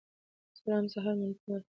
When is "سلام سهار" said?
0.59-1.13